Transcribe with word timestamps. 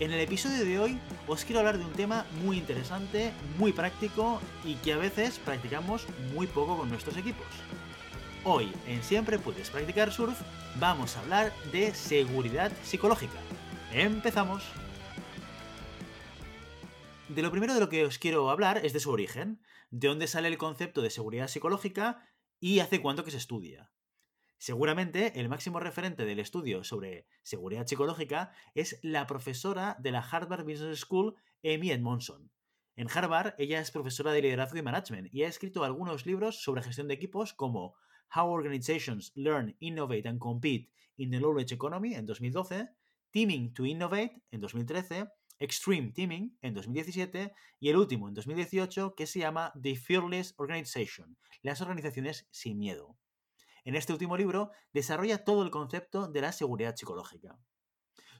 En 0.00 0.12
el 0.12 0.20
episodio 0.20 0.64
de 0.64 0.78
hoy 0.78 0.98
os 1.28 1.44
quiero 1.44 1.58
hablar 1.58 1.76
de 1.76 1.84
un 1.84 1.92
tema 1.92 2.24
muy 2.42 2.56
interesante, 2.56 3.34
muy 3.58 3.74
práctico 3.74 4.40
y 4.64 4.76
que 4.76 4.94
a 4.94 4.96
veces 4.96 5.38
practicamos 5.38 6.06
muy 6.32 6.46
poco 6.46 6.78
con 6.78 6.88
nuestros 6.88 7.18
equipos. 7.18 7.46
Hoy 8.42 8.72
en 8.86 9.02
Siempre 9.02 9.38
puedes 9.38 9.68
practicar 9.68 10.10
surf 10.10 10.40
vamos 10.76 11.16
a 11.16 11.20
hablar 11.20 11.52
de 11.70 11.92
seguridad 11.92 12.72
psicológica. 12.82 13.38
¡Empezamos! 13.92 14.62
De 17.28 17.42
lo 17.42 17.50
primero 17.50 17.74
de 17.74 17.80
lo 17.80 17.90
que 17.90 18.06
os 18.06 18.16
quiero 18.16 18.48
hablar 18.48 18.80
es 18.86 18.94
de 18.94 19.00
su 19.00 19.10
origen, 19.10 19.60
de 19.90 20.08
dónde 20.08 20.28
sale 20.28 20.48
el 20.48 20.56
concepto 20.56 21.02
de 21.02 21.10
seguridad 21.10 21.48
psicológica 21.48 22.26
y 22.58 22.80
hace 22.80 23.02
cuánto 23.02 23.22
que 23.22 23.32
se 23.32 23.36
estudia. 23.36 23.90
Seguramente 24.60 25.40
el 25.40 25.48
máximo 25.48 25.80
referente 25.80 26.26
del 26.26 26.38
estudio 26.38 26.84
sobre 26.84 27.26
seguridad 27.42 27.86
psicológica 27.86 28.52
es 28.74 29.00
la 29.02 29.26
profesora 29.26 29.96
de 30.00 30.10
la 30.10 30.20
Harvard 30.20 30.66
Business 30.66 31.00
School, 31.00 31.34
Amy 31.64 31.92
Edmondson. 31.92 32.50
En 32.94 33.08
Harvard, 33.10 33.54
ella 33.56 33.80
es 33.80 33.90
profesora 33.90 34.32
de 34.32 34.42
liderazgo 34.42 34.76
y 34.76 34.82
management 34.82 35.32
y 35.32 35.44
ha 35.44 35.48
escrito 35.48 35.82
algunos 35.82 36.26
libros 36.26 36.62
sobre 36.62 36.82
gestión 36.82 37.08
de 37.08 37.14
equipos 37.14 37.54
como 37.54 37.94
How 38.36 38.50
Organizations 38.50 39.32
Learn, 39.34 39.78
Innovate 39.80 40.28
and 40.28 40.38
Compete 40.38 40.90
in 41.16 41.30
the 41.30 41.38
Knowledge 41.38 41.74
Economy 41.74 42.12
en 42.12 42.26
2012, 42.26 42.90
Teaming 43.30 43.72
to 43.72 43.86
Innovate 43.86 44.42
en 44.50 44.60
2013, 44.60 45.26
Extreme 45.58 46.12
Teaming 46.12 46.58
en 46.60 46.74
2017 46.74 47.54
y 47.78 47.88
el 47.88 47.96
último 47.96 48.28
en 48.28 48.34
2018 48.34 49.14
que 49.14 49.26
se 49.26 49.38
llama 49.38 49.72
The 49.80 49.96
Fearless 49.96 50.52
Organization, 50.58 51.38
las 51.62 51.80
organizaciones 51.80 52.46
sin 52.50 52.78
miedo. 52.78 53.16
En 53.84 53.94
este 53.94 54.12
último 54.12 54.36
libro 54.36 54.70
desarrolla 54.92 55.44
todo 55.44 55.62
el 55.62 55.70
concepto 55.70 56.28
de 56.28 56.40
la 56.40 56.52
seguridad 56.52 56.96
psicológica. 56.96 57.58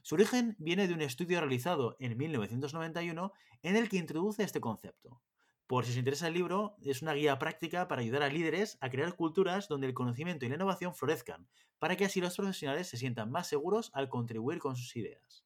Su 0.03 0.15
origen 0.15 0.55
viene 0.57 0.87
de 0.87 0.93
un 0.93 1.01
estudio 1.01 1.39
realizado 1.39 1.95
en 1.99 2.17
1991 2.17 3.33
en 3.61 3.75
el 3.75 3.89
que 3.89 3.97
introduce 3.97 4.43
este 4.43 4.59
concepto. 4.59 5.21
Por 5.67 5.85
si 5.85 5.91
os 5.91 5.97
interesa 5.97 6.27
el 6.27 6.33
libro, 6.33 6.75
es 6.81 7.01
una 7.01 7.13
guía 7.13 7.39
práctica 7.39 7.87
para 7.87 8.01
ayudar 8.01 8.23
a 8.23 8.27
líderes 8.27 8.77
a 8.81 8.89
crear 8.89 9.15
culturas 9.15 9.67
donde 9.67 9.87
el 9.87 9.93
conocimiento 9.93 10.45
y 10.45 10.49
la 10.49 10.55
innovación 10.55 10.93
florezcan, 10.95 11.47
para 11.79 11.95
que 11.95 12.05
así 12.05 12.19
los 12.19 12.35
profesionales 12.35 12.89
se 12.89 12.97
sientan 12.97 13.31
más 13.31 13.47
seguros 13.47 13.89
al 13.93 14.09
contribuir 14.09 14.59
con 14.59 14.75
sus 14.75 14.95
ideas. 14.97 15.45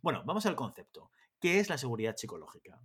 Bueno, 0.00 0.24
vamos 0.26 0.44
al 0.46 0.56
concepto. 0.56 1.10
¿Qué 1.38 1.60
es 1.60 1.68
la 1.68 1.78
seguridad 1.78 2.16
psicológica? 2.16 2.80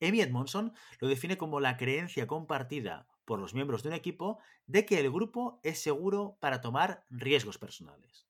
Amy 0.00 0.20
Edmondson 0.20 0.72
lo 0.98 1.08
define 1.08 1.36
como 1.36 1.60
la 1.60 1.76
creencia 1.76 2.26
compartida 2.26 3.06
por 3.30 3.38
los 3.38 3.54
miembros 3.54 3.84
de 3.84 3.90
un 3.90 3.94
equipo 3.94 4.40
de 4.66 4.84
que 4.84 4.98
el 4.98 5.08
grupo 5.08 5.60
es 5.62 5.80
seguro 5.80 6.36
para 6.40 6.60
tomar 6.60 7.04
riesgos 7.10 7.58
personales. 7.58 8.26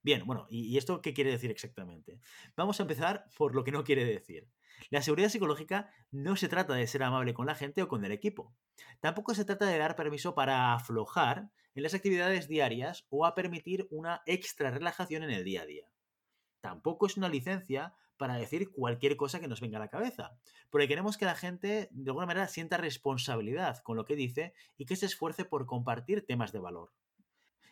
Bien, 0.00 0.24
bueno, 0.26 0.46
¿y 0.48 0.78
esto 0.78 1.02
qué 1.02 1.12
quiere 1.12 1.32
decir 1.32 1.50
exactamente? 1.50 2.20
Vamos 2.56 2.78
a 2.78 2.84
empezar 2.84 3.24
por 3.36 3.56
lo 3.56 3.64
que 3.64 3.72
no 3.72 3.82
quiere 3.82 4.04
decir. 4.04 4.48
La 4.90 5.02
seguridad 5.02 5.28
psicológica 5.28 5.90
no 6.12 6.36
se 6.36 6.46
trata 6.46 6.74
de 6.74 6.86
ser 6.86 7.02
amable 7.02 7.34
con 7.34 7.46
la 7.46 7.56
gente 7.56 7.82
o 7.82 7.88
con 7.88 8.04
el 8.04 8.12
equipo. 8.12 8.54
Tampoco 9.00 9.34
se 9.34 9.44
trata 9.44 9.66
de 9.66 9.76
dar 9.76 9.96
permiso 9.96 10.36
para 10.36 10.72
aflojar 10.72 11.50
en 11.74 11.82
las 11.82 11.94
actividades 11.94 12.46
diarias 12.46 13.08
o 13.10 13.26
a 13.26 13.34
permitir 13.34 13.88
una 13.90 14.22
extra 14.24 14.70
relajación 14.70 15.24
en 15.24 15.30
el 15.30 15.42
día 15.42 15.62
a 15.62 15.66
día. 15.66 15.88
Tampoco 16.60 17.06
es 17.06 17.16
una 17.16 17.28
licencia 17.28 17.96
para 18.16 18.36
decir 18.36 18.70
cualquier 18.70 19.16
cosa 19.16 19.40
que 19.40 19.48
nos 19.48 19.60
venga 19.60 19.78
a 19.78 19.80
la 19.80 19.88
cabeza, 19.88 20.36
porque 20.70 20.88
queremos 20.88 21.16
que 21.16 21.24
la 21.24 21.34
gente 21.34 21.88
de 21.90 22.10
alguna 22.10 22.26
manera 22.26 22.48
sienta 22.48 22.76
responsabilidad 22.76 23.78
con 23.82 23.96
lo 23.96 24.04
que 24.04 24.16
dice 24.16 24.54
y 24.76 24.86
que 24.86 24.96
se 24.96 25.06
esfuerce 25.06 25.44
por 25.44 25.66
compartir 25.66 26.26
temas 26.26 26.52
de 26.52 26.58
valor. 26.60 26.92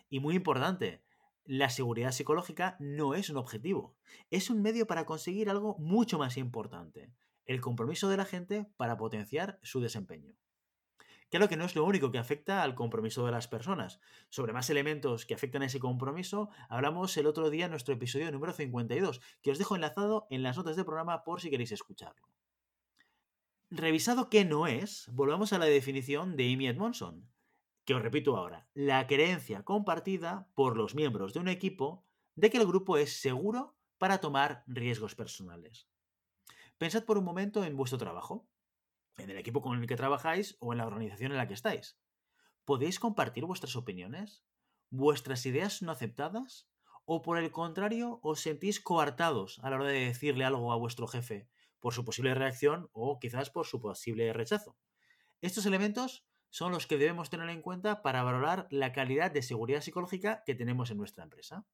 Y 0.09 0.21
muy 0.21 0.35
importante, 0.35 1.03
la 1.45 1.71
seguridad 1.71 2.13
psicológica 2.13 2.77
no 2.79 3.15
es 3.15 3.31
un 3.31 3.37
objetivo, 3.37 3.97
es 4.31 4.51
un 4.51 4.63
medio 4.63 4.87
para 4.87 5.07
conseguir 5.07 5.51
algo 5.51 5.77
mucho 5.79 6.19
más 6.19 6.37
importante, 6.37 7.13
el 7.47 7.61
compromiso 7.61 8.09
de 8.09 8.17
la 8.17 8.25
gente 8.25 8.67
para 8.77 8.97
potenciar 8.97 9.59
su 9.63 9.81
desempeño. 9.81 10.35
Claro 11.32 11.48
que 11.48 11.56
no 11.56 11.65
es 11.65 11.75
lo 11.75 11.87
único 11.87 12.12
que 12.12 12.19
afecta 12.19 12.62
al 12.62 12.75
compromiso 12.75 13.25
de 13.25 13.32
las 13.32 13.48
personas. 13.48 14.00
Sobre 14.28 14.53
más 14.53 14.69
elementos 14.69 15.25
que 15.25 15.32
afectan 15.32 15.62
a 15.62 15.65
ese 15.65 15.81
compromiso, 15.81 16.50
hablamos 16.69 17.16
el 17.16 17.26
otro 17.26 17.48
día 17.48 17.65
en 17.65 17.70
nuestro 17.70 17.94
episodio 17.94 18.31
número 18.31 18.53
52, 18.53 19.22
que 19.41 19.50
os 19.50 19.56
dejo 19.56 19.75
enlazado 19.75 20.26
en 20.28 20.43
las 20.43 20.59
notas 20.59 20.76
del 20.76 20.84
programa 20.84 21.25
por 21.25 21.41
si 21.41 21.48
queréis 21.48 21.72
escucharlo. 21.72 22.28
Revisado 23.70 24.28
qué 24.28 24.44
no 24.44 24.66
es, 24.66 25.09
volvamos 25.10 25.54
a 25.54 25.59
la 25.59 25.65
definición 25.65 26.37
de 26.37 26.53
Amy 26.53 26.66
Edmondson 26.66 27.32
que 27.87 27.94
os 27.94 28.03
repito 28.03 28.37
ahora, 28.37 28.69
la 28.75 29.06
creencia 29.06 29.64
compartida 29.64 30.49
por 30.54 30.76
los 30.76 30.94
miembros 30.94 31.32
de 31.32 31.41
un 31.41 31.49
equipo 31.49 32.04
de 32.34 32.50
que 32.50 32.59
el 32.59 32.66
grupo 32.66 32.99
es 32.99 33.20
seguro 33.20 33.75
para 33.97 34.19
tomar 34.19 34.64
riesgos 34.66 35.14
personales. 35.14 35.88
Pensad 36.76 37.04
por 37.04 37.16
un 37.16 37.25
momento 37.25 37.64
en 37.64 37.75
vuestro 37.75 37.99
trabajo, 37.99 38.47
en 39.19 39.31
el 39.31 39.39
equipo 39.39 39.61
con 39.61 39.78
el 39.78 39.87
que 39.87 39.97
trabajáis 39.97 40.56
o 40.61 40.73
en 40.73 40.78
la 40.78 40.87
organización 40.87 41.33
en 41.33 41.39
la 41.39 41.47
que 41.49 41.55
estáis. 41.55 41.99
¿Podéis 42.65 42.99
compartir 42.99 43.45
vuestras 43.45 43.77
opiniones? 43.77 44.45
¿Vuestras 44.91 45.45
ideas 45.47 45.75
son 45.75 45.89
aceptadas? 45.89 46.69
¿O 47.05 47.23
por 47.23 47.39
el 47.39 47.50
contrario 47.50 48.21
os 48.23 48.41
sentís 48.41 48.81
coartados 48.81 49.59
a 49.62 49.71
la 49.71 49.77
hora 49.77 49.87
de 49.87 50.06
decirle 50.06 50.45
algo 50.45 50.73
a 50.73 50.77
vuestro 50.77 51.06
jefe 51.06 51.49
por 51.81 51.95
su 51.95 52.05
posible 52.05 52.34
reacción 52.34 52.89
o 52.93 53.19
quizás 53.19 53.50
por 53.50 53.67
su 53.67 53.81
posible 53.81 54.33
rechazo? 54.33 54.77
Estos 55.41 55.67
elementos 55.67 56.25
son 56.50 56.71
los 56.71 56.87
que 56.87 56.99
debemos 56.99 57.31
tener 57.31 57.49
en 57.49 57.62
cuenta 57.62 58.03
para 58.03 58.23
valorar 58.23 58.69
la 58.71 58.93
calidad 58.93 59.31
de 59.31 59.43
seguridad 59.43 59.81
psicológica 59.81 60.44
que 60.44 60.55
tenemos 60.55 60.91
en 60.91 60.99
nuestra 60.99 61.25
empresa. 61.25 61.67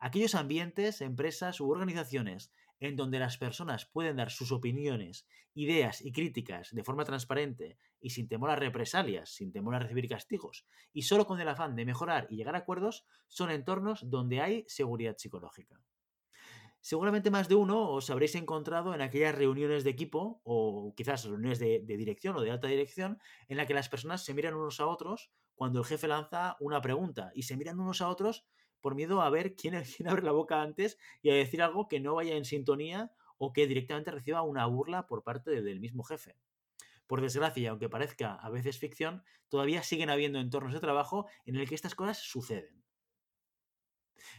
Aquellos 0.00 0.34
ambientes, 0.34 1.00
empresas 1.00 1.60
u 1.60 1.70
organizaciones 1.70 2.52
en 2.82 2.96
donde 2.96 3.20
las 3.20 3.38
personas 3.38 3.86
pueden 3.86 4.16
dar 4.16 4.32
sus 4.32 4.50
opiniones, 4.50 5.24
ideas 5.54 6.02
y 6.02 6.10
críticas 6.10 6.70
de 6.72 6.82
forma 6.82 7.04
transparente 7.04 7.78
y 8.00 8.10
sin 8.10 8.26
temor 8.26 8.50
a 8.50 8.56
represalias, 8.56 9.30
sin 9.30 9.52
temor 9.52 9.76
a 9.76 9.78
recibir 9.78 10.08
castigos, 10.08 10.66
y 10.92 11.02
solo 11.02 11.24
con 11.24 11.40
el 11.40 11.48
afán 11.48 11.76
de 11.76 11.84
mejorar 11.84 12.26
y 12.28 12.36
llegar 12.36 12.56
a 12.56 12.58
acuerdos, 12.58 13.06
son 13.28 13.52
entornos 13.52 14.10
donde 14.10 14.40
hay 14.40 14.64
seguridad 14.66 15.16
psicológica. 15.16 15.80
Seguramente 16.80 17.30
más 17.30 17.48
de 17.48 17.54
uno 17.54 17.88
os 17.88 18.10
habréis 18.10 18.34
encontrado 18.34 18.92
en 18.92 19.00
aquellas 19.00 19.36
reuniones 19.36 19.84
de 19.84 19.90
equipo 19.90 20.40
o 20.42 20.92
quizás 20.96 21.24
reuniones 21.24 21.60
de, 21.60 21.78
dirección 21.86 22.34
o 22.34 22.40
de 22.40 22.50
alta 22.50 22.66
dirección 22.66 23.20
en 23.46 23.58
la 23.58 23.66
que 23.66 23.74
las 23.74 23.88
personas 23.88 24.24
se 24.24 24.34
miran 24.34 24.54
unos 24.54 24.80
a 24.80 24.88
otros 24.88 25.30
cuando 25.54 25.78
el 25.78 25.84
jefe 25.84 26.08
lanza 26.08 26.56
una 26.58 26.80
pregunta 26.80 27.30
y 27.36 27.44
se 27.44 27.56
miran 27.56 27.78
unos 27.78 28.00
a 28.00 28.08
otros 28.08 28.44
por 28.82 28.94
miedo 28.94 29.22
a 29.22 29.30
ver 29.30 29.56
quién, 29.56 29.82
quién 29.96 30.08
abre 30.08 30.22
la 30.22 30.32
boca 30.32 30.60
antes 30.60 30.98
y 31.22 31.30
a 31.30 31.34
decir 31.34 31.62
algo 31.62 31.88
que 31.88 32.00
no 32.00 32.14
vaya 32.14 32.36
en 32.36 32.44
sintonía 32.44 33.12
o 33.38 33.54
que 33.54 33.66
directamente 33.66 34.10
reciba 34.10 34.42
una 34.42 34.66
burla 34.66 35.06
por 35.06 35.24
parte 35.24 35.62
del 35.62 35.80
mismo 35.80 36.04
jefe. 36.04 36.36
Por 37.06 37.20
desgracia, 37.20 37.62
y 37.62 37.66
aunque 37.66 37.88
parezca 37.88 38.34
a 38.34 38.50
veces 38.50 38.78
ficción, 38.78 39.24
todavía 39.48 39.82
siguen 39.82 40.10
habiendo 40.10 40.38
entornos 40.38 40.72
de 40.72 40.80
trabajo 40.80 41.26
en 41.44 41.56
el 41.56 41.68
que 41.68 41.74
estas 41.74 41.94
cosas 41.94 42.18
suceden. 42.18 42.82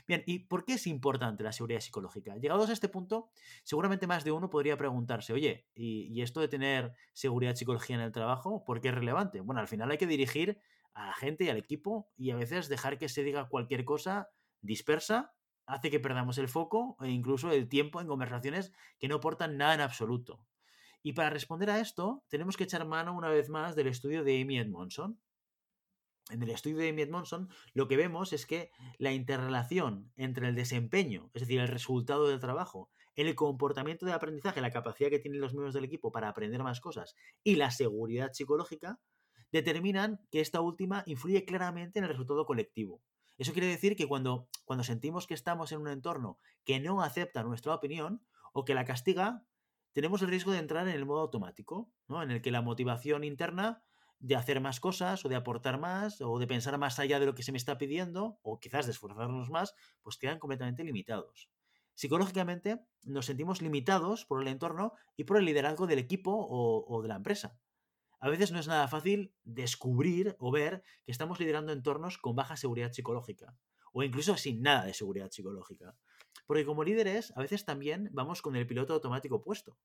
Bien, 0.07 0.23
¿y 0.25 0.39
por 0.39 0.65
qué 0.65 0.73
es 0.73 0.87
importante 0.87 1.43
la 1.43 1.51
seguridad 1.51 1.81
psicológica? 1.81 2.35
Llegados 2.37 2.69
a 2.69 2.73
este 2.73 2.89
punto, 2.89 3.29
seguramente 3.63 4.07
más 4.07 4.23
de 4.23 4.31
uno 4.31 4.49
podría 4.49 4.77
preguntarse, 4.77 5.33
oye, 5.33 5.67
¿y, 5.75 6.21
esto 6.21 6.39
de 6.39 6.47
tener 6.47 6.93
seguridad 7.13 7.55
psicológica 7.55 7.95
en 7.95 8.01
el 8.01 8.11
trabajo, 8.11 8.63
por 8.63 8.81
qué 8.81 8.89
es 8.89 8.95
relevante? 8.95 9.41
Bueno, 9.41 9.61
al 9.61 9.67
final 9.67 9.91
hay 9.91 9.97
que 9.97 10.07
dirigir 10.07 10.59
a 10.93 11.07
la 11.07 11.13
gente 11.13 11.45
y 11.45 11.49
al 11.49 11.57
equipo 11.57 12.09
y 12.17 12.31
a 12.31 12.35
veces 12.35 12.69
dejar 12.69 12.97
que 12.97 13.09
se 13.09 13.23
diga 13.23 13.49
cualquier 13.49 13.85
cosa 13.85 14.29
dispersa 14.61 15.33
hace 15.65 15.89
que 15.89 15.99
perdamos 15.99 16.37
el 16.37 16.49
foco 16.49 16.97
e 17.01 17.09
incluso 17.09 17.51
el 17.51 17.69
tiempo 17.69 18.01
en 18.01 18.07
conversaciones 18.07 18.73
que 18.99 19.07
no 19.07 19.15
aportan 19.15 19.57
nada 19.57 19.73
en 19.75 19.81
absoluto. 19.81 20.45
Y 21.01 21.13
para 21.13 21.29
responder 21.29 21.69
a 21.69 21.79
esto, 21.79 22.23
tenemos 22.29 22.57
que 22.57 22.63
echar 22.63 22.85
mano 22.85 23.15
una 23.15 23.29
vez 23.29 23.49
más 23.49 23.75
del 23.75 23.87
estudio 23.87 24.23
de 24.23 24.41
Amy 24.41 24.57
Edmondson. 24.57 25.19
En 26.29 26.41
el 26.41 26.49
estudio 26.49 26.77
de 26.77 26.89
Amy 26.89 27.01
Edmondson, 27.01 27.49
lo 27.73 27.89
que 27.89 27.97
vemos 27.97 28.31
es 28.31 28.45
que 28.45 28.71
la 28.97 29.11
interrelación 29.11 30.13
entre 30.15 30.47
el 30.47 30.55
desempeño, 30.55 31.29
es 31.33 31.41
decir, 31.41 31.59
el 31.59 31.67
resultado 31.67 32.29
del 32.29 32.39
trabajo, 32.39 32.89
el 33.15 33.35
comportamiento 33.35 34.05
de 34.05 34.13
aprendizaje, 34.13 34.61
la 34.61 34.71
capacidad 34.71 35.09
que 35.09 35.19
tienen 35.19 35.41
los 35.41 35.53
miembros 35.53 35.73
del 35.73 35.83
equipo 35.83 36.11
para 36.11 36.29
aprender 36.29 36.63
más 36.63 36.79
cosas 36.79 37.15
y 37.43 37.55
la 37.55 37.71
seguridad 37.71 38.31
psicológica, 38.31 38.99
determinan 39.53 40.19
que 40.31 40.41
esta 40.41 40.61
última 40.61 41.03
influye 41.05 41.45
claramente 41.45 41.99
en 41.99 42.05
el 42.05 42.09
resultado 42.09 42.45
colectivo. 42.45 43.03
Eso 43.37 43.53
quiere 43.53 43.67
decir 43.67 43.95
que 43.95 44.07
cuando, 44.07 44.49
cuando 44.65 44.83
sentimos 44.83 45.27
que 45.27 45.35
estamos 45.35 45.71
en 45.71 45.79
un 45.79 45.89
entorno 45.89 46.39
que 46.65 46.79
no 46.79 47.03
acepta 47.03 47.43
nuestra 47.43 47.75
opinión 47.75 48.25
o 48.51 48.65
que 48.65 48.73
la 48.73 48.83
castiga, 48.83 49.45
tenemos 49.93 50.23
el 50.23 50.29
riesgo 50.29 50.51
de 50.51 50.57
entrar 50.57 50.87
en 50.87 50.95
el 50.95 51.05
modo 51.05 51.21
automático, 51.21 51.91
¿no? 52.07 52.23
en 52.23 52.31
el 52.31 52.41
que 52.41 52.49
la 52.49 52.63
motivación 52.63 53.23
interna 53.23 53.83
de 54.17 54.35
hacer 54.35 54.59
más 54.59 54.79
cosas 54.79 55.23
o 55.23 55.29
de 55.29 55.35
aportar 55.35 55.79
más 55.79 56.19
o 56.21 56.39
de 56.39 56.47
pensar 56.47 56.77
más 56.79 56.97
allá 56.97 57.19
de 57.19 57.27
lo 57.27 57.35
que 57.35 57.43
se 57.43 57.51
me 57.51 57.59
está 57.59 57.77
pidiendo 57.77 58.39
o 58.41 58.59
quizás 58.59 58.87
de 58.87 58.91
esforzarnos 58.91 59.51
más, 59.51 59.75
pues 60.01 60.17
quedan 60.17 60.39
completamente 60.39 60.83
limitados. 60.83 61.49
Psicológicamente 61.93 62.79
nos 63.03 63.27
sentimos 63.27 63.61
limitados 63.61 64.25
por 64.25 64.41
el 64.41 64.47
entorno 64.47 64.93
y 65.15 65.25
por 65.25 65.37
el 65.37 65.45
liderazgo 65.45 65.85
del 65.85 65.99
equipo 65.99 66.31
o, 66.31 66.85
o 66.87 67.01
de 67.03 67.09
la 67.09 67.17
empresa. 67.17 67.59
A 68.23 68.29
veces 68.29 68.53
no 68.53 68.59
es 68.59 68.69
nada 68.69 68.87
fácil 68.87 69.33
descubrir 69.43 70.37
o 70.39 70.49
ver 70.49 70.81
que 71.03 71.11
estamos 71.11 71.41
liderando 71.41 71.73
entornos 71.73 72.17
con 72.17 72.37
baja 72.37 72.55
seguridad 72.55 72.93
psicológica 72.93 73.57
o 73.91 74.01
incluso 74.01 74.37
sin 74.37 74.61
nada 74.61 74.85
de 74.85 74.93
seguridad 74.93 75.29
psicológica. 75.29 75.97
Porque 76.45 76.63
como 76.63 76.85
líderes 76.85 77.33
a 77.35 77.41
veces 77.41 77.65
también 77.65 78.09
vamos 78.13 78.41
con 78.41 78.55
el 78.55 78.65
piloto 78.65 78.93
automático 78.93 79.41
puesto. 79.41 79.77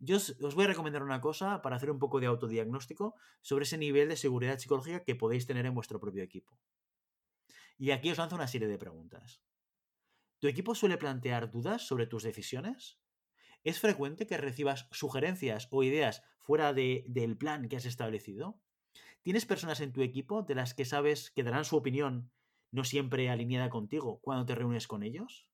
Yo 0.00 0.16
os, 0.16 0.54
voy 0.56 0.64
a 0.64 0.66
recomendar 0.66 1.04
una 1.04 1.20
cosa 1.20 1.62
para 1.62 1.76
hacer 1.76 1.92
un 1.92 2.00
poco 2.00 2.18
de 2.18 2.26
autodiagnóstico 2.26 3.14
sobre 3.42 3.62
ese 3.62 3.78
nivel 3.78 4.08
de 4.08 4.16
seguridad 4.16 4.58
psicológica 4.58 5.04
que 5.04 5.14
podéis 5.14 5.46
tener 5.46 5.66
en 5.66 5.74
vuestro 5.74 6.00
propio 6.00 6.24
equipo. 6.24 6.58
Y 7.78 7.92
aquí 7.92 8.10
os 8.10 8.18
lanzo 8.18 8.34
una 8.34 8.48
serie 8.48 8.66
de 8.66 8.76
preguntas. 8.76 9.40
¿Tu 10.40 10.48
equipo 10.48 10.74
suele 10.74 10.98
plantear 10.98 11.48
dudas 11.48 11.86
sobre 11.86 12.08
tus 12.08 12.24
decisiones? 12.24 12.98
¿Es 13.66 13.80
frecuente 13.80 14.28
que 14.28 14.36
recibas 14.36 14.86
sugerencias 14.92 15.66
o 15.72 15.82
ideas 15.82 16.22
fuera 16.38 16.72
del 16.72 17.36
plan 17.36 17.68
que 17.68 17.74
has 17.74 17.84
establecido? 17.84 18.60
¿Tienes 19.22 19.44
personas 19.44 19.80
en 19.80 19.92
tu 19.92 20.02
equipo 20.02 20.44
de 20.44 20.54
las 20.54 20.72
que 20.72 20.84
sabes 20.84 21.32
que 21.32 21.42
darán 21.42 21.64
su 21.64 21.76
opinión 21.76 22.30
no 22.70 22.84
siempre 22.84 23.28
alineada 23.28 23.68
contigo 23.68 24.20
cuando 24.20 24.46
te 24.46 24.54
reúnes 24.54 24.86
con 24.86 25.02
ellos? 25.02 25.48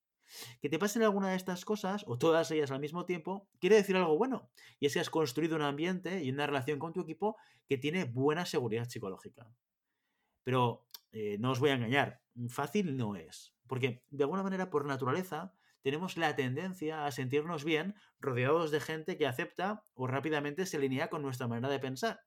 Que 0.60 0.68
te 0.68 0.78
pasen 0.78 1.04
alguna 1.04 1.30
de 1.30 1.36
estas 1.36 1.64
cosas, 1.64 2.04
o 2.06 2.18
todas 2.18 2.50
ellas 2.50 2.70
al 2.70 2.80
mismo 2.80 3.06
tiempo, 3.06 3.48
quiere 3.58 3.76
decir 3.76 3.96
algo 3.96 4.18
bueno. 4.18 4.50
Y 4.78 4.84
es 4.84 4.92
que 4.92 5.00
has 5.00 5.08
construido 5.08 5.56
un 5.56 5.62
ambiente 5.62 6.22
y 6.22 6.30
una 6.30 6.46
relación 6.46 6.78
con 6.78 6.92
tu 6.92 7.00
equipo 7.00 7.38
que 7.66 7.78
tiene 7.78 8.04
buena 8.04 8.44
seguridad 8.44 8.90
psicológica. 8.90 9.50
Pero 10.44 10.86
eh, 11.12 11.38
no 11.40 11.52
os 11.52 11.60
voy 11.60 11.70
a 11.70 11.76
engañar, 11.76 12.20
fácil 12.50 12.94
no 12.94 13.16
es. 13.16 13.54
Porque 13.66 14.04
de 14.10 14.24
alguna 14.24 14.42
manera, 14.42 14.68
por 14.68 14.84
naturaleza, 14.84 15.54
tenemos 15.82 16.16
la 16.16 16.34
tendencia 16.36 17.06
a 17.06 17.10
sentirnos 17.10 17.64
bien 17.64 17.94
rodeados 18.20 18.70
de 18.70 18.80
gente 18.80 19.16
que 19.16 19.26
acepta 19.26 19.84
o 19.94 20.06
rápidamente 20.06 20.66
se 20.66 20.76
alinea 20.76 21.08
con 21.08 21.22
nuestra 21.22 21.48
manera 21.48 21.68
de 21.68 21.78
pensar. 21.78 22.20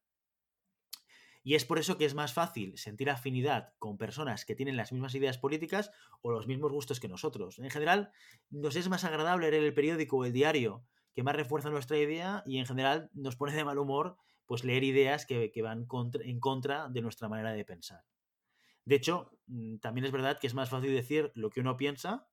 Y 1.43 1.53
es 1.53 1.63
por 1.63 1.77
eso 1.77 1.97
que 1.97 2.05
es 2.05 2.15
más 2.15 2.33
fácil 2.33 2.75
sentir 2.75 3.07
afinidad 3.09 3.73
con 3.77 3.97
personas 3.97 4.45
que 4.45 4.55
tienen 4.55 4.77
las 4.77 4.91
mismas 4.91 5.13
ideas 5.13 5.37
políticas 5.37 5.91
o 6.21 6.31
los 6.31 6.47
mismos 6.47 6.71
gustos 6.71 6.99
que 6.99 7.07
nosotros. 7.07 7.59
En 7.59 7.69
general, 7.69 8.11
nos 8.49 8.75
es 8.75 8.89
más 8.89 9.03
agradable 9.03 9.51
leer 9.51 9.63
el 9.63 9.73
periódico 9.75 10.17
o 10.17 10.25
el 10.25 10.33
diario 10.33 10.83
que 11.13 11.21
más 11.21 11.35
refuerza 11.35 11.69
nuestra 11.69 11.99
idea 11.99 12.41
y 12.47 12.57
en 12.57 12.65
general 12.65 13.11
nos 13.13 13.35
pone 13.35 13.53
de 13.53 13.63
mal 13.63 13.77
humor 13.77 14.17
pues 14.47 14.63
leer 14.63 14.83
ideas 14.83 15.27
que, 15.27 15.51
van 15.61 15.87
en 16.23 16.39
contra 16.39 16.89
de 16.89 17.01
nuestra 17.01 17.29
manera 17.29 17.53
de 17.53 17.63
pensar. 17.63 18.03
De 18.83 18.95
hecho, 18.95 19.31
mm, 19.45 19.77
también 19.77 20.05
es 20.05 20.11
verdad 20.11 20.39
que 20.39 20.47
es 20.47 20.53
más 20.55 20.69
fácil 20.69 20.93
decir 20.93 21.31
lo 21.35 21.51
que 21.51 21.61
uno 21.61 21.77
piensa 21.77 22.27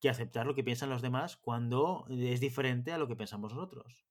que 0.00 0.08
aceptar 0.08 0.46
lo 0.46 0.54
que 0.54 0.64
piensan 0.64 0.90
los 0.90 1.02
demás 1.02 1.36
cuando 1.36 2.06
es 2.08 2.40
diferente 2.40 2.92
a 2.92 2.98
lo 2.98 3.08
que 3.08 3.16
pensamos 3.16 3.54
nosotros. 3.54 4.06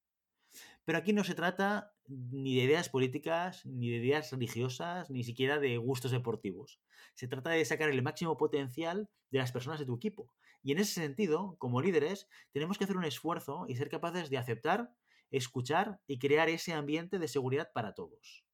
Pero 0.86 0.98
aquí 0.98 1.14
no 1.14 1.24
se 1.24 1.36
trata 1.36 1.96
ni 2.08 2.56
de 2.56 2.64
ideas 2.64 2.90
políticas, 2.90 3.66
ni 3.66 3.90
de 3.90 3.98
ideas 3.98 4.32
religiosas, 4.32 5.10
ni 5.10 5.24
siquiera 5.24 5.60
de 5.60 5.78
gustos 5.78 6.12
deportivos. 6.12 6.80
Se 7.16 7.28
trata 7.28 7.50
de 7.50 7.66
sacar 7.66 7.90
el 7.90 8.02
máximo 8.04 8.38
potencial 8.38 9.10
de 9.32 9.40
las 9.40 9.52
personas 9.52 9.80
de 9.80 9.86
tu 9.86 9.96
equipo. 9.96 10.32
Y 10.62 10.72
en 10.72 10.80
ese 10.80 10.94
sentido, 10.94 11.58
como 11.60 11.82
líderes, 11.82 12.28
tenemos 12.52 12.78
que 12.78 12.84
hacer 12.84 12.98
un 12.98 13.06
esfuerzo 13.06 13.66
y 13.68 13.76
ser 13.76 13.90
capaces 13.90 14.30
de 14.30 14.38
aceptar, 14.38 14.92
escuchar 15.32 16.00
y 16.08 16.20
crear 16.20 16.50
ese 16.50 16.74
ambiente 16.74 17.20
de 17.20 17.28
seguridad 17.28 17.72
para 17.74 17.94
todos. 17.94 18.46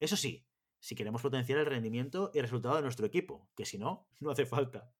Eso 0.00 0.16
sí, 0.16 0.46
si 0.80 0.94
queremos 0.94 1.22
potenciar 1.22 1.58
el 1.58 1.66
rendimiento 1.66 2.30
y 2.34 2.38
el 2.38 2.44
resultado 2.44 2.76
de 2.76 2.82
nuestro 2.82 3.06
equipo, 3.06 3.48
que 3.56 3.64
si 3.64 3.78
no, 3.78 4.06
no 4.20 4.30
hace 4.30 4.46
falta. 4.46 4.92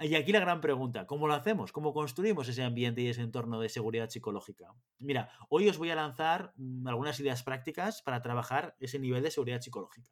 Y 0.00 0.16
aquí 0.16 0.32
la 0.32 0.40
gran 0.40 0.60
pregunta, 0.60 1.06
¿cómo 1.06 1.28
lo 1.28 1.34
hacemos? 1.34 1.70
¿Cómo 1.70 1.92
construimos 1.92 2.48
ese 2.48 2.62
ambiente 2.62 3.00
y 3.00 3.08
ese 3.08 3.22
entorno 3.22 3.60
de 3.60 3.68
seguridad 3.68 4.10
psicológica? 4.10 4.74
Mira, 4.98 5.30
hoy 5.48 5.68
os 5.68 5.78
voy 5.78 5.90
a 5.90 5.94
lanzar 5.94 6.52
mm, 6.56 6.86
algunas 6.88 7.18
ideas 7.20 7.42
prácticas 7.42 8.02
para 8.02 8.20
trabajar 8.20 8.76
ese 8.80 8.98
nivel 8.98 9.22
de 9.22 9.30
seguridad 9.30 9.60
psicológica. 9.60 10.08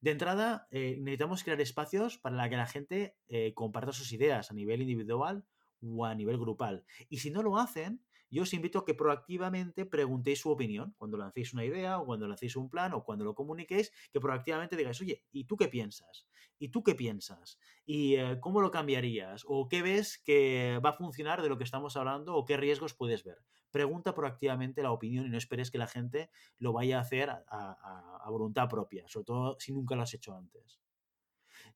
De 0.00 0.10
entrada, 0.10 0.66
eh, 0.70 0.96
necesitamos 0.98 1.44
crear 1.44 1.60
espacios 1.60 2.18
para 2.18 2.48
que 2.48 2.56
la 2.56 2.66
gente 2.66 3.16
eh, 3.28 3.52
comparta 3.54 3.92
sus 3.92 4.12
ideas 4.12 4.50
a 4.50 4.54
nivel 4.54 4.80
individual 4.80 5.44
o 5.82 6.04
a 6.04 6.14
nivel 6.14 6.38
grupal. 6.38 6.84
Y 7.08 7.18
si 7.18 7.30
no 7.30 7.42
lo 7.42 7.58
hacen, 7.58 8.00
yo 8.30 8.42
os 8.42 8.52
invito 8.52 8.78
a 8.78 8.84
que 8.84 8.94
proactivamente 8.94 9.86
preguntéis 9.86 10.40
su 10.40 10.50
opinión 10.50 10.94
cuando 10.98 11.16
lancéis 11.16 11.52
una 11.52 11.64
idea 11.64 11.98
o 11.98 12.06
cuando 12.06 12.26
lancéis 12.26 12.56
un 12.56 12.68
plan 12.68 12.92
o 12.94 13.04
cuando 13.04 13.24
lo 13.24 13.34
comuniquéis, 13.34 13.92
que 14.12 14.20
proactivamente 14.20 14.76
digáis, 14.76 15.00
oye, 15.00 15.24
¿y 15.32 15.44
tú 15.44 15.56
qué 15.56 15.68
piensas? 15.68 16.26
¿Y 16.58 16.70
tú 16.70 16.82
qué 16.82 16.94
piensas? 16.94 17.58
¿Y 17.84 18.16
eh, 18.16 18.38
cómo 18.40 18.60
lo 18.60 18.70
cambiarías? 18.70 19.44
¿O 19.46 19.68
qué 19.68 19.82
ves 19.82 20.18
que 20.24 20.80
va 20.84 20.90
a 20.90 20.94
funcionar 20.94 21.42
de 21.42 21.48
lo 21.48 21.58
que 21.58 21.64
estamos 21.64 21.96
hablando 21.96 22.34
o 22.34 22.44
qué 22.44 22.56
riesgos 22.56 22.94
puedes 22.94 23.24
ver? 23.24 23.38
Pregunta 23.70 24.14
proactivamente 24.14 24.82
la 24.82 24.92
opinión 24.92 25.26
y 25.26 25.28
no 25.28 25.36
esperes 25.36 25.70
que 25.70 25.78
la 25.78 25.86
gente 25.86 26.30
lo 26.58 26.72
vaya 26.72 26.98
a 26.98 27.02
hacer 27.02 27.30
a, 27.30 27.42
a 27.48 28.30
voluntad 28.30 28.68
propia, 28.68 29.06
sobre 29.08 29.24
todo 29.24 29.56
si 29.58 29.72
nunca 29.72 29.96
lo 29.96 30.02
has 30.02 30.14
hecho 30.14 30.34
antes. 30.34 30.80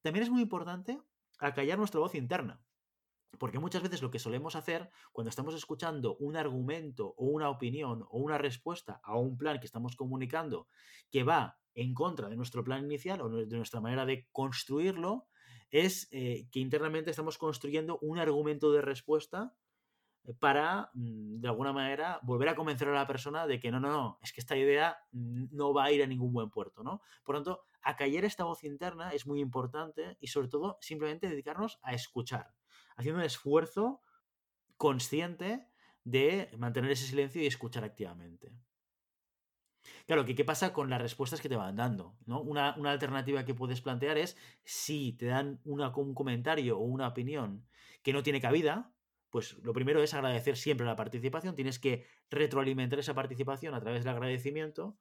También 0.00 0.22
es 0.22 0.30
muy 0.30 0.42
importante 0.42 0.98
acallar 1.38 1.78
nuestra 1.78 2.00
voz 2.00 2.14
interna. 2.14 2.60
Porque 3.38 3.58
muchas 3.58 3.82
veces 3.82 4.02
lo 4.02 4.10
que 4.10 4.18
solemos 4.18 4.56
hacer 4.56 4.90
cuando 5.12 5.30
estamos 5.30 5.54
escuchando 5.54 6.16
un 6.16 6.36
argumento 6.36 7.14
o 7.16 7.26
una 7.26 7.48
opinión 7.48 8.04
o 8.10 8.18
una 8.18 8.38
respuesta 8.38 9.00
a 9.02 9.16
un 9.16 9.38
plan 9.38 9.60
que 9.60 9.66
estamos 9.66 9.96
comunicando 9.96 10.66
que 11.10 11.22
va 11.22 11.58
en 11.74 11.94
contra 11.94 12.28
de 12.28 12.36
nuestro 12.36 12.64
plan 12.64 12.84
inicial 12.84 13.20
o 13.22 13.28
de 13.28 13.56
nuestra 13.56 13.80
manera 13.80 14.04
de 14.04 14.28
construirlo, 14.32 15.26
es 15.70 16.08
eh, 16.10 16.48
que 16.50 16.60
internamente 16.60 17.10
estamos 17.10 17.38
construyendo 17.38 17.98
un 18.00 18.18
argumento 18.18 18.72
de 18.72 18.82
respuesta 18.82 19.54
eh, 20.24 20.34
para, 20.34 20.90
mm, 20.94 21.40
de 21.40 21.48
alguna 21.48 21.72
manera, 21.72 22.18
volver 22.22 22.48
a 22.48 22.56
convencer 22.56 22.88
a 22.88 22.94
la 22.94 23.06
persona 23.06 23.46
de 23.46 23.60
que 23.60 23.70
no, 23.70 23.80
no, 23.80 23.90
no, 23.90 24.18
es 24.22 24.32
que 24.32 24.40
esta 24.40 24.56
idea 24.56 24.98
no 25.12 25.72
va 25.72 25.84
a 25.84 25.92
ir 25.92 26.02
a 26.02 26.06
ningún 26.06 26.32
buen 26.32 26.50
puerto, 26.50 26.82
¿no? 26.82 27.00
Por 27.24 27.36
tanto, 27.36 27.62
acallar 27.82 28.24
esta 28.24 28.44
voz 28.44 28.64
interna 28.64 29.12
es 29.12 29.26
muy 29.26 29.40
importante 29.40 30.16
y 30.20 30.26
sobre 30.26 30.48
todo 30.48 30.76
simplemente 30.80 31.28
dedicarnos 31.28 31.78
a 31.82 31.94
escuchar 31.94 32.52
haciendo 32.96 33.20
un 33.20 33.26
esfuerzo 33.26 34.02
consciente 34.76 35.66
de 36.04 36.50
mantener 36.56 36.90
ese 36.90 37.06
silencio 37.06 37.42
y 37.42 37.46
escuchar 37.46 37.84
activamente. 37.84 38.52
Claro, 40.06 40.24
¿qué, 40.24 40.44
pasa 40.44 40.72
con 40.72 40.90
las 40.90 41.00
respuestas 41.00 41.40
que 41.40 41.48
te 41.48 41.56
van 41.56 41.76
dando? 41.76 42.16
Una, 42.26 42.70
alternativa 42.70 43.44
que 43.44 43.54
puedes 43.54 43.80
plantear 43.80 44.18
es 44.18 44.36
si 44.64 45.12
te 45.12 45.26
dan 45.26 45.60
un 45.64 46.14
comentario 46.14 46.78
o 46.78 46.82
una 46.82 47.08
opinión 47.08 47.66
que 48.02 48.12
no 48.12 48.22
tiene 48.22 48.40
cabida, 48.40 48.92
pues 49.30 49.54
lo 49.62 49.72
primero 49.72 50.02
es 50.02 50.12
agradecer 50.14 50.56
siempre 50.56 50.86
la 50.86 50.96
participación, 50.96 51.54
tienes 51.54 51.78
que 51.78 52.06
retroalimentar 52.30 52.98
esa 52.98 53.14
participación 53.14 53.74
a 53.74 53.80
través 53.80 54.04
del 54.04 54.14
agradecimiento 54.14 54.98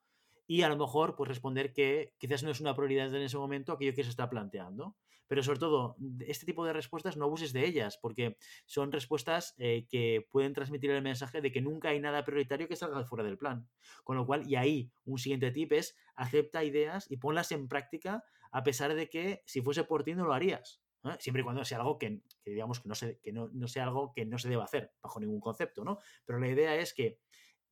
y 0.49 0.63
a 0.63 0.69
lo 0.69 0.75
mejor 0.75 1.15
pues 1.15 1.27
responder 1.27 1.73
que 1.73 2.15
quizás 2.17 2.41
no 2.41 2.49
es 2.49 2.59
una 2.59 2.75
prioridad 2.75 3.13
en 3.13 3.21
ese 3.21 3.37
momento 3.37 3.71
aquello 3.71 3.93
que 3.93 4.03
se 4.03 4.09
está 4.09 4.27
planteando. 4.31 4.97
Pero 5.27 5.43
sobre 5.43 5.59
todo, 5.59 5.95
este 6.25 6.47
tipo 6.47 6.65
de 6.65 6.73
respuestas 6.73 7.17
no 7.17 7.25
abuses 7.25 7.53
de 7.53 7.67
ellas, 7.67 7.99
porque 8.01 8.35
son 8.65 8.91
respuestas 8.91 9.53
eh, 9.59 9.85
que 9.87 10.27
pueden 10.31 10.53
transmitir 10.53 10.89
el 10.89 11.03
mensaje 11.03 11.39
de 11.39 11.51
que 11.51 11.61
nunca 11.61 11.89
hay 11.89 11.99
nada 11.99 12.25
prioritario 12.25 12.67
que 12.67 12.75
salga 12.75 13.05
fuera 13.05 13.23
del 13.23 13.37
plan. 13.37 13.69
Con 14.03 14.17
lo 14.17 14.25
cual, 14.25 14.49
y 14.49 14.55
ahí 14.55 14.91
un 15.05 15.19
siguiente 15.19 15.51
tip 15.51 15.71
es 15.73 15.95
acepta 16.15 16.63
ideas 16.63 17.05
y 17.11 17.17
ponlas 17.17 17.51
en 17.51 17.67
práctica 17.67 18.23
a 18.51 18.63
pesar 18.63 18.95
de 18.95 19.07
que 19.07 19.43
si 19.45 19.61
fuese 19.61 19.83
por 19.83 20.03
ti 20.03 20.15
no 20.15 20.25
lo 20.25 20.33
harías. 20.33 20.81
Siempre 21.19 21.41
y 21.41 21.43
cuando 21.43 21.63
sea 21.63 21.77
algo 21.77 21.99
que, 21.99 22.23
digamos 22.43 22.79
que, 22.79 22.89
no, 22.89 22.95
se, 22.95 23.19
no 23.31 23.67
sea 23.67 23.83
algo 23.83 24.11
que 24.13 24.25
no 24.25 24.39
se 24.39 24.49
deba 24.49 24.63
hacer 24.63 24.93
bajo 24.99 25.19
ningún 25.19 25.41
concepto, 25.41 25.85
¿no? 25.85 25.99
Pero 26.25 26.39
la 26.39 26.47
idea 26.47 26.75
es 26.75 26.95
que 26.95 27.19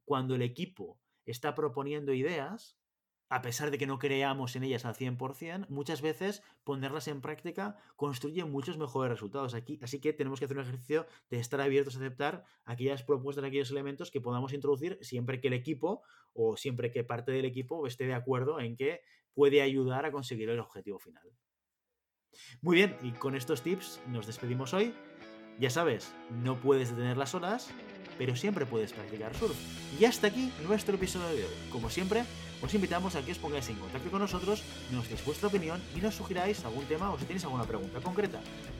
cuando 0.05 0.35
el 0.35 0.43
equipo 0.43 0.99
está 1.27 1.55
proponiendo 1.55 2.13
ideas, 2.13 2.77
a 3.29 3.41
pesar 3.41 3.71
de 3.71 3.77
que 3.77 3.87
no 3.87 3.99
creamos 3.99 4.55
en 4.55 4.63
ellas 4.63 4.85
al 4.85 4.95
100%, 4.95 5.67
muchas 5.67 6.01
veces 6.01 6.43
ponerlas 6.63 7.07
en 7.07 7.21
práctica 7.21 7.77
construye 7.95 8.45
muchos 8.45 8.77
mejores 8.77 9.11
resultados 9.11 9.53
aquí. 9.53 9.79
Así 9.81 9.99
que 9.99 10.13
tenemos 10.13 10.39
que 10.39 10.45
hacer 10.45 10.57
un 10.57 10.63
ejercicio 10.63 11.05
de 11.29 11.39
estar 11.39 11.59
abiertos 11.59 11.95
a 11.95 11.99
aceptar 11.99 12.45
aquellas 12.63 13.03
propuestas, 13.03 13.43
aquellos 13.43 13.71
elementos 13.71 14.11
que 14.11 14.21
podamos 14.21 14.53
introducir 14.53 14.97
siempre 15.01 15.41
que 15.41 15.49
el 15.49 15.53
equipo 15.53 16.03
o 16.33 16.55
siempre 16.55 16.91
que 16.91 17.03
parte 17.03 17.31
del 17.31 17.45
equipo 17.45 17.85
esté 17.85 18.05
de 18.05 18.13
acuerdo 18.13 18.59
en 18.61 18.77
que 18.77 19.01
puede 19.33 19.61
ayudar 19.61 20.05
a 20.05 20.11
conseguir 20.11 20.49
el 20.49 20.59
objetivo 20.59 20.99
final. 20.99 21.29
Muy 22.61 22.75
bien, 22.75 22.95
y 23.03 23.11
con 23.11 23.35
estos 23.35 23.61
tips 23.61 24.01
nos 24.07 24.27
despedimos 24.27 24.73
hoy. 24.73 24.93
Ya 25.59 25.69
sabes, 25.69 26.13
no 26.29 26.59
puedes 26.59 26.91
detener 26.91 27.17
las 27.17 27.33
olas, 27.33 27.73
pero 28.17 28.35
siempre 28.35 28.65
puedes 28.65 28.93
practicar 28.93 29.35
surf. 29.35 29.55
Y 29.99 30.05
hasta 30.05 30.27
aquí 30.27 30.51
nuestro 30.65 30.95
episodio 30.95 31.27
de 31.27 31.45
hoy. 31.45 31.53
Como 31.71 31.89
siempre, 31.89 32.23
os 32.61 32.73
invitamos 32.73 33.15
a 33.15 33.21
que 33.21 33.31
os 33.31 33.37
pongáis 33.37 33.69
en 33.69 33.75
contacto 33.75 34.09
con 34.09 34.19
nosotros, 34.19 34.63
nos 34.91 35.07
deis 35.09 35.23
vuestra 35.23 35.47
opinión 35.47 35.81
y 35.95 36.01
nos 36.01 36.15
sugiráis 36.15 36.63
algún 36.65 36.85
tema 36.85 37.11
o 37.11 37.19
si 37.19 37.25
tenéis 37.25 37.43
alguna 37.43 37.65
pregunta 37.65 37.99
concreta. 37.99 38.39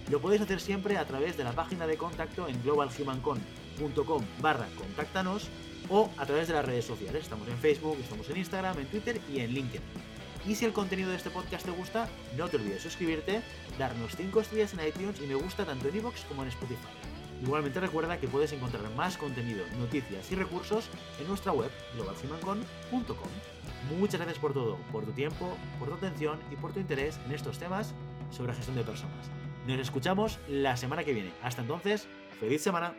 Lo 0.10 0.20
podéis 0.20 0.42
hacer 0.42 0.60
siempre 0.60 0.98
a 0.98 1.06
través 1.06 1.38
de 1.38 1.44
la 1.44 1.52
página 1.52 1.86
de 1.86 1.98
contacto 1.98 2.48
en 2.48 2.62
globalhumancon.com 2.64 4.24
barra 4.42 4.68
contáctanos 4.78 5.48
o 5.90 6.10
a 6.18 6.26
través 6.26 6.48
de 6.48 6.56
las 6.56 6.66
redes 6.66 6.86
sociales. 6.86 7.24
Estamos 7.24 7.48
en 7.48 7.58
Facebook, 7.58 7.98
estamos 8.00 8.30
en 8.30 8.38
Instagram, 8.38 8.80
en 8.80 8.88
Twitter 8.88 9.22
y 9.32 9.40
en 9.40 9.54
LinkedIn. 9.54 9.82
Y 10.48 10.56
si 10.56 10.66
el 10.66 10.74
contenido 10.74 11.10
de 11.10 11.18
este 11.18 11.30
podcast 11.30 11.66
te 11.66 11.72
gusta, 11.72 12.08
no 12.38 12.48
te 12.48 12.56
olvides 12.56 12.82
suscribirte, 12.82 13.42
darnos 13.78 14.16
5 14.16 14.42
estrellas 14.42 14.74
en 14.74 14.88
iTunes 14.88 15.20
y 15.22 15.28
me 15.28 15.36
gusta 15.36 15.66
tanto 15.66 15.90
en 15.90 15.98
iVoox 15.98 16.24
como 16.26 16.44
en 16.44 16.50
Spotify. 16.50 17.07
Igualmente 17.42 17.80
recuerda 17.80 18.20
que 18.20 18.28
puedes 18.28 18.52
encontrar 18.52 18.90
más 18.96 19.18
contenido, 19.18 19.64
noticias 19.80 20.32
y 20.32 20.36
recursos 20.36 20.90
en 21.20 21.28
nuestra 21.28 21.52
web 21.52 21.72
globalcimancon.com. 21.96 23.30
Muchas 24.00 24.20
gracias 24.20 24.40
por 24.40 24.54
todo, 24.54 24.78
por 24.92 25.06
tu 25.06 25.12
tiempo, 25.12 25.56
por 25.80 25.90
tu 25.90 25.96
atención 25.96 26.40
y 26.52 26.56
por 26.56 26.74
tu 26.74 26.80
interés 26.80 27.20
en 27.26 27.34
estos 27.34 27.60
temas 27.60 27.94
sobre 28.32 28.54
gestión 28.54 28.76
de 28.76 28.84
personas. 28.84 29.30
Nos 29.68 29.80
escuchamos 29.80 30.40
la 30.48 30.78
semana 30.78 31.04
que 31.04 31.14
viene. 31.14 31.32
Hasta 31.44 31.62
entonces, 31.62 32.08
feliz 32.40 32.62
semana. 32.62 32.94